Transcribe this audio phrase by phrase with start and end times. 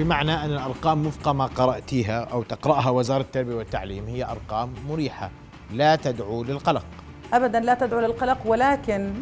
[0.00, 5.30] بمعنى أن الأرقام وفق ما قرأتيها أو تقرأها وزارة التربية والتعليم هي أرقام مريحة
[5.72, 6.84] لا تدعو للقلق.
[7.32, 9.12] ابدا لا تدعو للقلق ولكن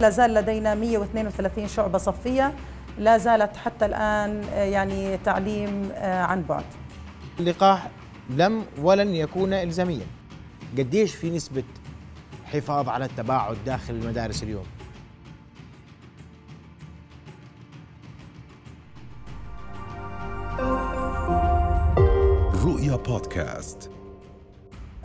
[0.00, 2.54] لا زال لدينا 132 شعبة صفية
[2.98, 6.64] لا زالت حتى الآن آه، يعني تعليم آه، عن بعد.
[7.40, 7.88] اللقاح
[8.30, 10.06] لم ولن يكون إلزاميا.
[10.78, 11.64] قديش في نسبة
[12.52, 14.64] حفاظ على التباعد داخل المدارس اليوم؟
[23.08, 23.90] بودكاست.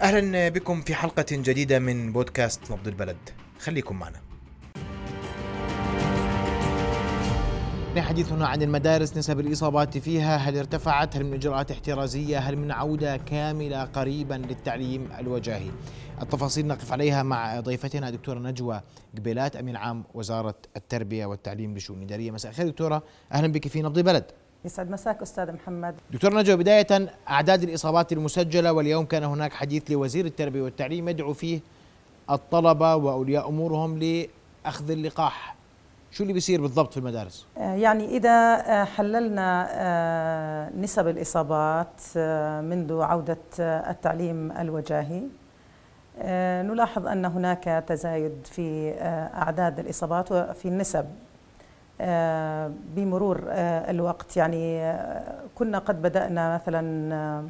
[0.01, 3.17] أهلا بكم في حلقة جديدة من بودكاست نبض البلد.
[3.59, 4.21] خليكم معنا.
[7.97, 13.17] حديثنا عن المدارس نسب الإصابات فيها هل ارتفعت؟ هل من إجراءات احترازية؟ هل من عودة
[13.17, 15.71] كاملة قريبا للتعليم الوجاهي؟
[16.21, 18.81] التفاصيل نقف عليها مع ضيفتنا دكتورة نجوى
[19.17, 23.03] قبيلات أمين عام وزارة التربية والتعليم للشؤون الإدارية مساء الخير دكتورة.
[23.31, 24.25] أهلا بك في نبض البلد.
[24.65, 25.95] يسعد مساك أستاذ محمد.
[26.11, 26.87] دكتور نجوى بداية
[27.29, 31.59] أعداد الإصابات المسجلة واليوم كان هناك حديث لوزير التربية والتعليم يدعو فيه
[32.29, 35.55] الطلبة وأولياء أمورهم لأخذ اللقاح.
[36.11, 42.01] شو اللي بيصير بالضبط في المدارس؟ آه، يعني إذا آه، حللنا آه، نسب الإصابات
[42.63, 45.23] منذ عودة التعليم الوجاهي
[46.63, 48.93] نلاحظ أن هناك تزايد في
[49.33, 51.05] أعداد الإصابات وفي النسب.
[52.95, 53.41] بمرور
[53.89, 54.37] الوقت.
[54.37, 54.93] يعني
[55.55, 57.49] كنا قد بدأنا مثلا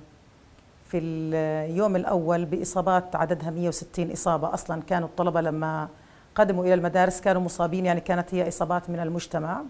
[0.88, 4.82] في اليوم الأول بإصابات عددها 160 إصابة أصلا.
[4.82, 5.88] كانوا الطلبة لما
[6.36, 9.62] قدموا إلى المدارس كانوا مصابين يعني كانت هي إصابات من المجتمع.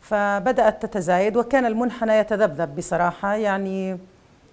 [0.00, 3.34] فبدأت تتزايد وكان المنحنى يتذبذب بصراحة.
[3.34, 3.98] يعني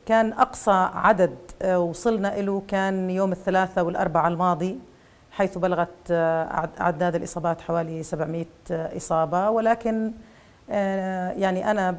[0.06, 4.80] كان أقصى عدد آه، وصلنا له كان يوم الثلاثاء والأربعاء الماضي
[5.32, 9.50] حيث بلغت آه، أعداد الإصابات حوالي 700 آه، إصابة.
[9.50, 10.12] ولكن
[11.38, 11.98] يعني أنا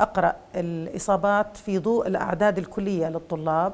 [0.00, 3.72] أقرأ الإصابات في ضوء الأعداد الكلية للطلاب.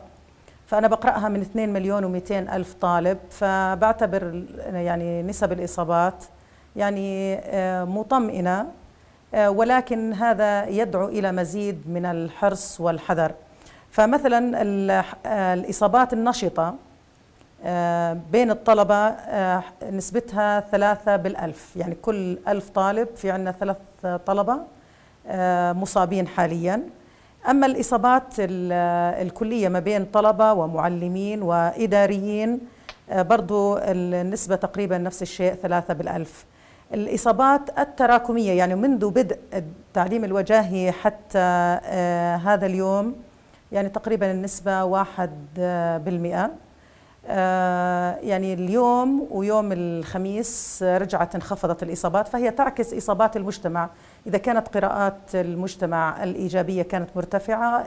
[0.67, 3.19] فأنا بقرأها من 2 مليون و200 ألف طالب.
[3.31, 6.25] فبعتبر يعني نسب الإصابات
[6.77, 8.67] يعني آه، مطمئنة
[9.35, 13.33] آه، ولكن هذا يدعو إلى مزيد من الحرص والحذر.
[13.91, 14.63] فمثلا
[15.27, 16.75] آه، الإصابات النشطة
[18.33, 19.15] بين الطلبة
[19.91, 21.77] نسبتها ثلاثة بالألف.
[21.77, 23.77] يعني كل ألف طالب في عندنا ثلاث
[24.27, 24.59] طلبة
[25.73, 26.83] مصابين حالياً.
[27.49, 32.61] أما الإصابات الكلية ما بين طلبة ومعلمين وإداريين
[33.11, 36.45] آه، برضو النسبة تقريبا نفس الشيء ثلاثة بالألف.
[36.95, 41.39] الإصابات التراكمية يعني منذ بدء التعليم الوجاهي حتى
[41.85, 43.17] آه، هذا اليوم
[43.73, 46.51] يعني تقريبا النسبة واحد آه، بالمئة.
[47.29, 53.91] يعني اليوم ويوم الخميس رجعت انخفضت الإصابات فهي تعكس إصابات المجتمع
[54.27, 57.85] إذا كانت قراءات المجتمع الإيجابية كانت مرتفعة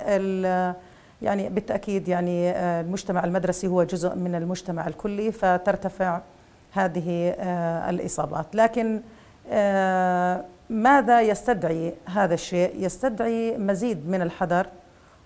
[1.24, 6.22] يعني بالتأكيد يعني آه، المجتمع المدرسي هو جزء من المجتمع الكلي فترتفع
[6.72, 9.02] هذه آه، الإصابات لكن
[9.52, 14.68] آه، ماذا يستدعي هذا الشيء؟ يستدعي مزيد من الحذر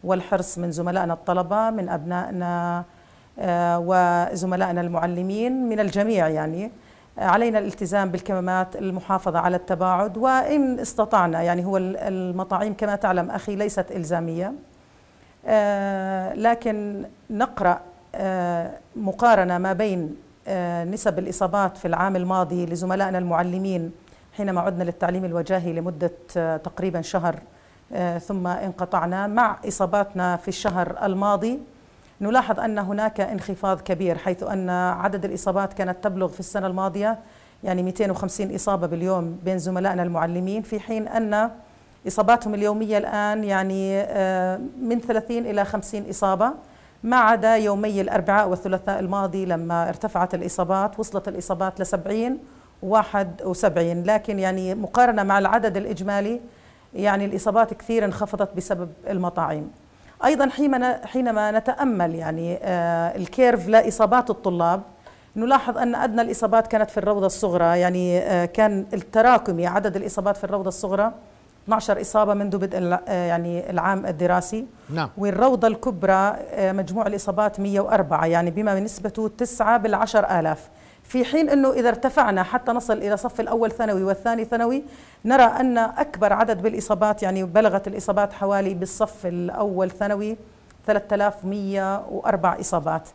[0.04, 2.84] والحرص من زملائنا الطلبة من أبنائنا
[3.40, 6.72] وزملائنا المعلمين من الجميع يعني.
[7.18, 13.92] علينا الالتزام بالكمامات المحافظة على التباعد وإن استطعنا يعني هو المطاعيم كما تعلم أخي ليست
[13.92, 14.54] إلزامية.
[15.46, 17.80] آه، لكن نقرأ
[18.16, 20.16] آه، مقارنة ما بين
[20.48, 23.92] آه، نسب الإصابات في العام الماضي لزملائنا المعلمين
[24.38, 26.12] حينما عدنا للتعليم الوجاهي لمدة
[26.58, 27.40] تقريبا شهر
[28.20, 31.60] ثم انقطعنا مع إصاباتنا في الشهر الماضي.
[32.22, 37.20] نلاحظ أن هناك انخفاض كبير حيث أن عدد الإصابات كانت تبلغ في السنة الماضية
[37.64, 41.50] يعني 250 إصابة باليوم بين زملائنا المعلمين في حين أن
[42.08, 46.52] إصاباتهم اليومية الآن يعني آه، من 30 إلى 50 إصابة
[47.04, 52.38] ما عدا يومي الأربعاء والثلاثاء الماضي لما ارتفعت الإصابات وصلت الإصابات ل 70
[52.84, 56.40] 71 لكن يعني مقارنة مع العدد الإجمالي
[56.94, 59.72] يعني الإصابات كثير انخفضت بسبب المطاعيم
[60.26, 60.50] أيضا
[61.06, 64.82] حينما نتأمل يعني آه، الكيرف لإصابات الطلاب
[65.36, 67.80] نلاحظ أن أدنى الإصابات كانت في الروضة الصغرى.
[67.80, 71.12] يعني آه، كان التراكمي عدد الإصابات في الروضة الصغرى
[71.66, 72.78] 12 إصابة منذ بدء
[73.08, 74.66] آه، يعني العام الدراسي.
[74.90, 75.10] نعم.
[75.18, 80.70] والروضة الكبرى مجموع الإصابات 104 يعني بما نسبته 9 بالعشر آلاف.
[81.08, 84.84] في حين أنه إذا ارتفعنا حتى نصل إلى صف الأول ثانوي والثاني ثانوي
[85.26, 90.38] نرى أن أكبر عدد بالإصابات يعني بلغت الإصابات حوالي بالصف الأول ثانوي
[90.88, 93.10] 3104 إصابات.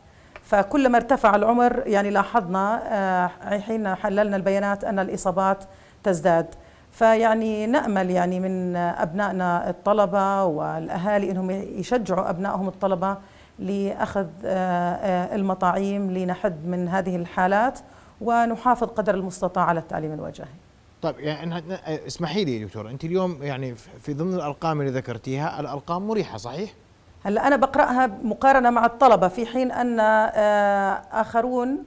[0.44, 3.26] فكلما ارتفع العمر يعني لاحظنا آه،
[3.58, 5.64] حين حللنا البيانات أن الإصابات
[6.04, 6.54] تزداد.
[6.92, 13.16] فيعني نأمل يعني من أبنائنا الطلبة والأهالي إنهم يشجعوا أبنائهم الطلبة
[13.58, 14.26] لأخذ
[15.34, 17.78] المطاعيم لنحد من هذه الحالات
[18.20, 20.48] ونحافظ قدر المستطاع على التعليم الوجاهي.
[21.02, 26.38] طيب يعني اسمحي لي دكتور أنت اليوم يعني في ضمن الأرقام اللي ذكرتيها الأرقام مريحة
[26.38, 26.70] صحيح؟
[27.24, 31.84] هلأ أنا بقرأها مقارنة مع الطلبة في حين أن آه، آخرون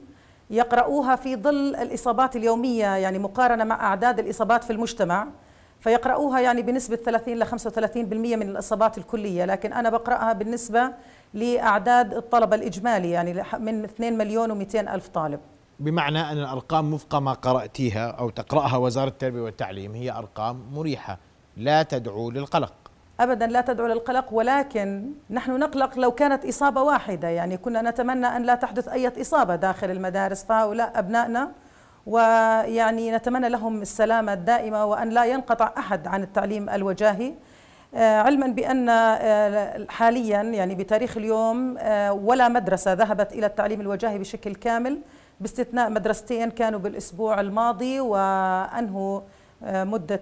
[0.50, 5.26] يقرؤوها في ظل الإصابات اليومية يعني مقارنة مع أعداد الإصابات في المجتمع
[5.80, 7.56] فيقرؤوها يعني بنسبة 30 ل 35%
[8.14, 10.90] من الإصابات الكلية لكن أنا بقرأها بالنسبة
[11.34, 15.40] لأعداد الطلبة الإجمالي يعني من 2 مليون و200 ألف طالب.
[15.80, 21.18] بمعنى أن الأرقام وفق ما قرأتيها أو تقرأها وزارة التربية والتعليم هي أرقام مريحة
[21.56, 22.72] لا تدعو للقلق.
[23.20, 27.28] ابدا لا تدعو للقلق ولكن نحن نقلق لو كانت إصابة واحدة.
[27.28, 31.52] يعني كنا نتمنى أن لا تحدث أي إصابة داخل المدارس فهؤلاء أبنائنا
[32.06, 37.34] ويعني نتمنى لهم السلامة الدائمة وأن لا ينقطع أحد عن التعليم الوجاهي.
[37.94, 44.18] آه، علما بأن آه، حاليا يعني بتاريخ اليوم آه، ولا مدرسة ذهبت إلى التعليم الوجاهي
[44.18, 44.98] بشكل كامل.
[45.40, 49.20] باستثناء مدرستين كانوا بالأسبوع الماضي وأنهوا
[49.64, 50.20] آه، مدة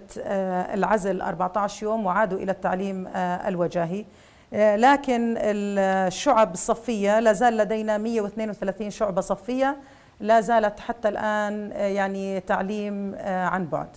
[0.73, 4.05] العزل 14 يوم وعادوا إلى التعليم الوجاهي.
[4.53, 9.77] لكن الشعب الصفية لا زال لدينا 132 شعبة صفية.
[10.19, 13.89] لا زالت حتى الآن يعني تعليم عن بعد.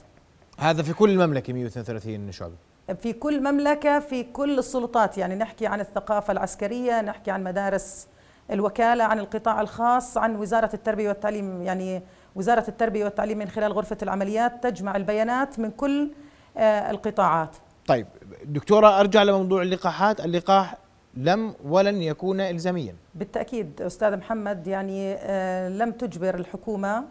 [0.59, 2.55] هذا في كل المملكة 132 شعبة
[3.03, 5.19] في كل مملكة في كل السلطات.
[5.19, 8.09] يعني نحكي عن الثقافة العسكرية نحكي عن مدارس
[8.50, 11.62] الوكالة عن القطاع الخاص عن وزارة التربية والتعليم.
[11.62, 12.03] يعني
[12.37, 16.11] وزارة التربية والتعليم من خلال غرفة العمليات تجمع البيانات من كل
[16.56, 17.56] آه، القطاعات.
[17.87, 18.06] طيب
[18.44, 20.21] دكتورة أرجع لموضوع اللقاحات.
[20.21, 20.75] اللقاح
[21.19, 22.94] لم ولن يكون إلزاميا.
[23.15, 27.05] بالتأكيد أستاذ محمد يعني آه، لم تجبر الحكومة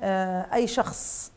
[0.00, 1.32] آه، أي شخص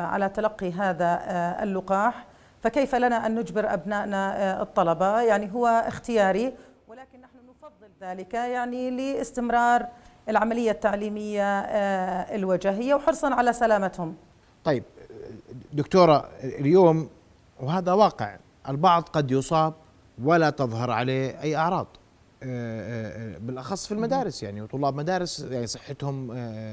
[0.00, 1.22] على تلقي هذا
[1.62, 2.26] اللقاح.
[2.62, 6.52] فكيف لنا أن نجبر أبنائنا الطلبة؟ يعني هو اختياري
[6.88, 9.86] ولكن نحن نفضل ذلك يعني لاستمرار
[10.28, 14.14] العملية التعليمية آه، الوجاهية وحرصا على سلامتهم.
[14.64, 14.84] طيب
[15.72, 17.08] دكتورة اليوم
[17.60, 18.36] وهذا واقع
[18.68, 19.74] البعض قد يصاب
[20.22, 21.86] ولا تظهر عليه أي أعراض.
[22.42, 26.28] آه، آه، بالأخص في المدارس يعني وطلاب مدارس يعني صحتهم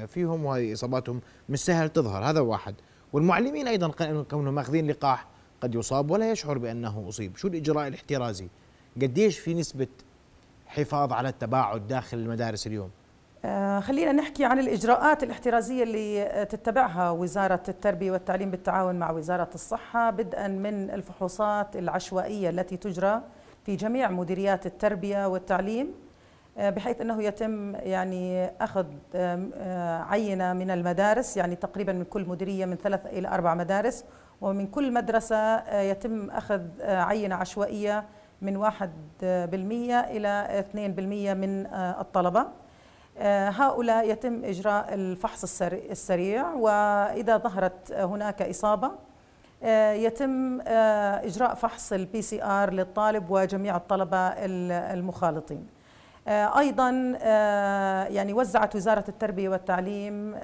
[0.06, 2.74] فيهم وهذه اصاباتهم مش سهل تظهر هذا واحد.
[3.12, 3.88] والمعلمين أيضا
[4.22, 5.26] كونهم ماخذين لقاح
[5.60, 7.36] قد يصاب ولا يشعر بأنه أصيب.
[7.36, 8.48] شو الإجراء الاحترازي؟
[9.02, 9.88] قديش في نسبة
[10.66, 13.05] حفاظ على التباعد داخل المدارس اليوم؟ آه،
[13.80, 20.48] خلينا نحكي عن الإجراءات الاحترازية اللي تتبعها وزارة التربية والتعليم بالتعاون مع وزارة الصحة بدءا
[20.48, 23.22] من الفحوصات العشوائية التي تجرى
[23.64, 25.94] في جميع مديريات التربية والتعليم
[26.58, 32.64] آه، بحيث أنه يتم يعني أخذ آه، عينة من المدارس يعني تقريبا من كل مديرية
[32.64, 34.04] من ثلاث إلى أربع مدارس
[34.40, 38.04] ومن كل مدرسة يتم أخذ عينة عشوائية
[38.42, 38.72] من 1%
[39.22, 42.40] إلى 2% من الطلبة.
[42.40, 42.65] آه،
[43.48, 48.90] هؤلاء يتم إجراء الفحص السريع وإذا ظهرت هناك إصابة
[49.62, 55.66] آه، يتم آه، إجراء فحص ال PCR للطالب وجميع الطلبة المخالطين.
[56.28, 56.90] أيضا
[58.10, 60.34] يعني وزعت وزارة التربية والتعليم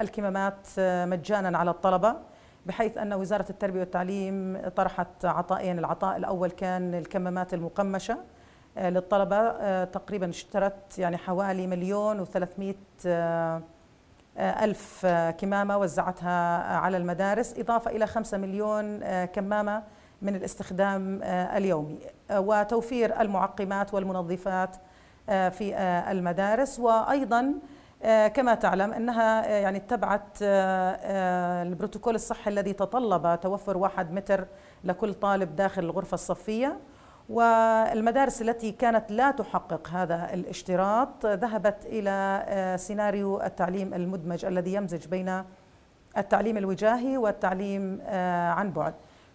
[0.00, 2.16] الكمامات مجانا على الطلبة
[2.66, 8.39] بحيث أن وزارة التربية والتعليم طرحت عطائين العطاء الأول كان الكمامات المقمشة آه،
[8.76, 12.74] للطلبة آه، تقريبا اشترت يعني حوالي مليون وثلاثمائة
[13.06, 13.62] آه،
[14.38, 15.06] ألف
[15.38, 19.82] كمامة وزعتها على المدارس إضافة إلى خمسة مليون كمامة
[20.22, 21.98] من الاستخدام اليومي.
[22.30, 24.76] وتوفير المعقمات والمنظفات
[25.26, 25.76] في
[26.10, 26.78] المدارس.
[26.78, 27.54] وأيضا
[28.34, 34.46] كما تعلم أنها يعني اتبعت البروتوكول الصحي الذي تطلب توفر واحد متر
[34.84, 36.78] لكل طالب داخل الغرفة الصفية.
[37.30, 45.06] والمدارس التي كانت لا تحقق هذا الاشتراط ذهبت إلى آه، سيناريو التعليم المدمج الذي يمزج
[45.06, 45.44] بين
[46.18, 48.94] التعليم الوجاهي والتعليم آه، عن بعد.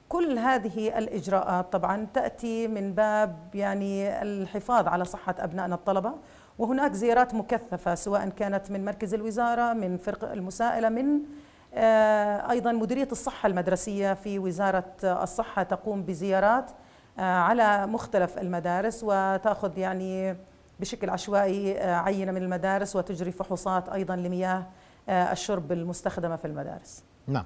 [0.10, 6.14] كل هذه الإجراءات طبعا تأتي من باب يعني الحفاظ على صحة أبنائنا الطلبة
[6.60, 11.20] وهناك زيارات مكثفة سواء كانت من مركز الوزارة من فرق المسائله من
[11.74, 16.72] آه، أيضا مديرية الصحة المدرسية في وزارة الصحة تقوم بزيارات
[17.18, 20.36] على مختلف المدارس وتأخذ يعني
[20.80, 24.68] بشكل عشوائي آه، عينة من المدارس وتجري فحوصات أيضا لمياه
[25.10, 27.04] آه، الشرب المستخدمة في المدارس.
[27.28, 27.46] نعم.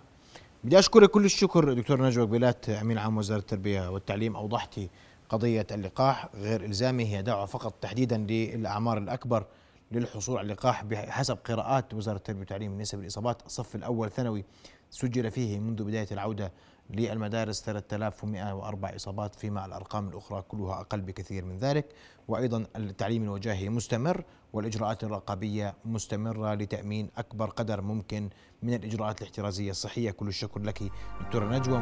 [0.64, 4.90] بدي اشكرك كل الشكر دكتور نجوى قبيلات أمين عام وزارة التربية والتعليم أوضحتي
[5.30, 9.46] قضية اللقاح غير إلزامي هي دعوة فقط تحديدا للأعمار الأكبر
[9.92, 14.46] للحصول على اللقاح بحسب قراءات وزارة التربية والتعليم نسب الاصابات الصف الأول ثانوي
[14.90, 16.52] سجل فيه منذ بداية العودة
[16.90, 21.86] للمدارس 3104 إصابات فيما الأرقام الأخرى كلها أقل بكثير من ذلك
[22.28, 28.30] وأيضا التعليم الوجاهي مستمر والإجراءات الرقابية مستمرة لتأمين أكبر قدر ممكن
[28.64, 29.72] من الإجراءات الاحترازية.
[29.72, 30.84] الصحية كل الشكر لك
[31.22, 31.80] دكتورة نجوى.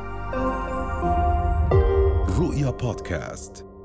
[2.39, 3.76] رؤيا بودكاست.